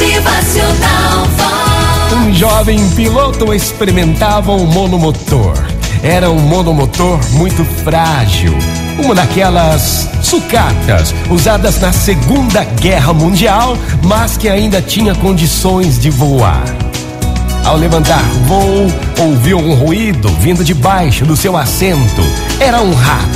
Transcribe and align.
Motivacional. 0.00 1.26
Um 2.16 2.32
jovem 2.32 2.88
piloto 2.92 3.52
experimentava 3.52 4.50
um 4.50 4.64
monomotor. 4.64 5.52
Era 6.02 6.30
um 6.30 6.38
monomotor 6.38 7.20
muito 7.32 7.62
frágil, 7.84 8.54
uma 9.04 9.14
daquelas 9.14 10.08
sucatas 10.22 11.14
usadas 11.28 11.78
na 11.80 11.92
Segunda 11.92 12.64
Guerra 12.64 13.12
Mundial, 13.12 13.76
mas 14.02 14.38
que 14.38 14.48
ainda 14.48 14.80
tinha 14.80 15.14
condições 15.14 16.00
de 16.00 16.08
voar. 16.08 16.64
Ao 17.62 17.76
levantar 17.76 18.22
voo, 18.46 18.86
ouviu 19.18 19.58
um 19.58 19.74
ruído 19.74 20.30
vindo 20.40 20.64
de 20.64 20.72
baixo 20.72 21.26
do 21.26 21.36
seu 21.36 21.58
assento. 21.58 22.22
Era 22.58 22.80
um 22.80 22.94
rato. 22.94 23.29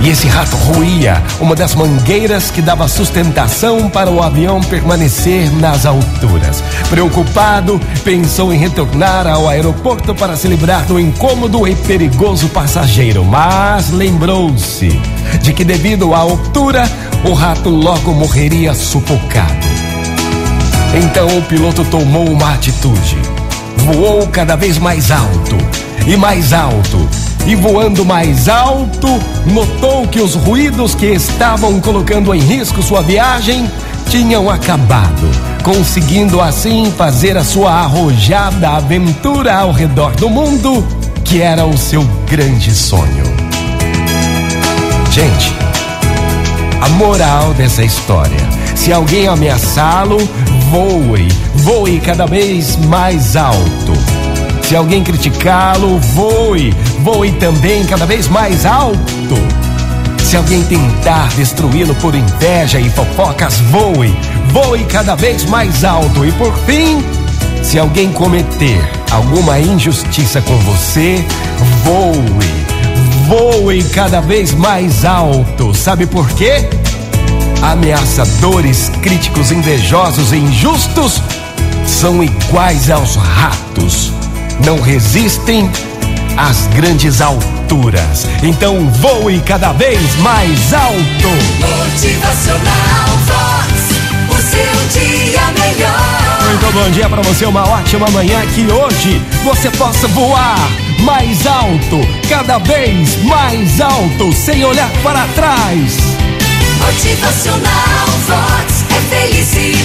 E 0.00 0.10
esse 0.10 0.28
rato 0.28 0.56
roía 0.56 1.22
uma 1.40 1.54
das 1.54 1.74
mangueiras 1.74 2.50
que 2.50 2.60
dava 2.60 2.86
sustentação 2.86 3.88
para 3.88 4.10
o 4.10 4.22
avião 4.22 4.60
permanecer 4.60 5.50
nas 5.52 5.86
alturas. 5.86 6.62
Preocupado, 6.90 7.80
pensou 8.04 8.52
em 8.52 8.58
retornar 8.58 9.26
ao 9.26 9.48
aeroporto 9.48 10.14
para 10.14 10.36
se 10.36 10.48
livrar 10.48 10.84
do 10.84 11.00
incômodo 11.00 11.66
e 11.66 11.74
perigoso 11.74 12.48
passageiro, 12.50 13.24
mas 13.24 13.90
lembrou-se 13.90 14.88
de 15.40 15.52
que, 15.52 15.64
devido 15.64 16.14
à 16.14 16.18
altura, 16.18 16.88
o 17.24 17.32
rato 17.32 17.70
logo 17.70 18.12
morreria 18.12 18.74
sufocado. 18.74 19.66
Então 20.94 21.26
o 21.38 21.42
piloto 21.42 21.84
tomou 21.84 22.28
uma 22.28 22.54
atitude. 22.54 23.18
Voou 23.78 24.26
cada 24.28 24.56
vez 24.56 24.78
mais 24.78 25.10
alto 25.10 25.56
e 26.06 26.16
mais 26.16 26.52
alto. 26.52 27.08
E 27.46 27.54
voando 27.54 28.04
mais 28.04 28.48
alto, 28.48 29.06
notou 29.46 30.06
que 30.08 30.20
os 30.20 30.34
ruídos 30.34 30.96
que 30.96 31.06
estavam 31.06 31.80
colocando 31.80 32.34
em 32.34 32.40
risco 32.40 32.82
sua 32.82 33.02
viagem 33.02 33.70
tinham 34.08 34.50
acabado, 34.50 35.30
conseguindo 35.62 36.40
assim 36.40 36.92
fazer 36.96 37.36
a 37.36 37.44
sua 37.44 37.70
arrojada 37.70 38.70
aventura 38.70 39.54
ao 39.54 39.70
redor 39.70 40.10
do 40.16 40.28
mundo, 40.28 40.84
que 41.24 41.40
era 41.40 41.64
o 41.64 41.78
seu 41.78 42.02
grande 42.28 42.72
sonho. 42.74 43.24
Gente, 45.12 45.54
a 46.80 46.88
moral 46.90 47.54
dessa 47.54 47.84
história: 47.84 48.40
se 48.74 48.92
alguém 48.92 49.28
ameaçá-lo, 49.28 50.18
voe, 50.70 51.28
voe 51.54 52.00
cada 52.00 52.26
vez 52.26 52.76
mais 52.86 53.36
alto. 53.36 54.25
Se 54.66 54.74
alguém 54.74 55.04
criticá-lo, 55.04 56.00
voe, 56.00 56.74
voe 57.04 57.30
também 57.34 57.84
cada 57.84 58.04
vez 58.04 58.26
mais 58.26 58.66
alto. 58.66 58.98
Se 60.24 60.36
alguém 60.36 60.60
tentar 60.64 61.28
destruí-lo 61.36 61.94
por 61.94 62.16
inveja 62.16 62.80
e 62.80 62.90
fofocas, 62.90 63.60
voe, 63.70 64.12
voe 64.48 64.84
cada 64.86 65.14
vez 65.14 65.44
mais 65.44 65.84
alto. 65.84 66.26
E 66.26 66.32
por 66.32 66.52
fim, 66.66 67.00
se 67.62 67.78
alguém 67.78 68.10
cometer 68.10 68.84
alguma 69.12 69.60
injustiça 69.60 70.40
com 70.40 70.56
você, 70.56 71.24
voe, 71.84 72.50
voe 73.28 73.84
cada 73.84 74.20
vez 74.20 74.52
mais 74.52 75.04
alto. 75.04 75.72
Sabe 75.76 76.06
por 76.06 76.28
quê? 76.30 76.68
Ameaçadores, 77.62 78.90
críticos, 79.00 79.52
invejosos 79.52 80.32
e 80.32 80.38
injustos 80.38 81.22
são 81.86 82.20
iguais 82.20 82.90
aos 82.90 83.14
ratos. 83.14 84.15
Não 84.64 84.80
resistem 84.80 85.70
às 86.36 86.66
grandes 86.68 87.20
alturas. 87.20 88.26
Então 88.42 88.90
voe 88.90 89.40
cada 89.40 89.72
vez 89.72 90.16
mais 90.16 90.72
alto. 90.72 91.28
Motivacional 91.60 93.08
Vox. 93.26 93.96
O 94.30 94.34
seu 94.34 95.00
dia 95.00 95.40
melhor. 95.52 96.26
Muito 96.46 96.72
bom 96.72 96.90
dia 96.90 97.08
para 97.08 97.22
você, 97.22 97.44
uma 97.44 97.68
ótima 97.68 98.08
manhã. 98.10 98.40
Que 98.54 98.66
hoje 98.70 99.22
você 99.44 99.70
possa 99.70 100.08
voar 100.08 100.58
mais 101.00 101.46
alto, 101.46 102.00
cada 102.28 102.58
vez 102.58 103.22
mais 103.24 103.80
alto, 103.80 104.32
sem 104.32 104.64
olhar 104.64 104.90
para 105.02 105.26
trás. 105.34 105.96
Motivacional 106.78 108.06
Vox. 108.26 108.84
É 108.90 109.00
felicidade, 109.14 109.75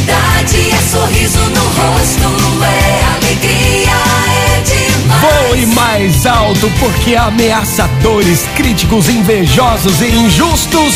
mais 6.02 6.26
alto, 6.26 6.68
porque 6.80 7.16
ameaçadores, 7.16 8.44
críticos, 8.56 9.08
invejosos 9.08 10.02
e 10.02 10.08
injustos 10.08 10.96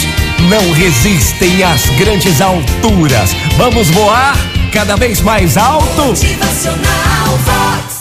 não 0.49 0.71
resistem 0.71 1.63
às 1.63 1.85
grandes 1.91 2.41
alturas. 2.41 3.35
Vamos 3.55 3.91
voar 3.91 4.35
cada 4.73 4.95
vez 4.95 5.21
mais 5.21 5.57
alto? 5.57 6.05
Motivacional 6.05 7.38
Vox. 7.45 7.94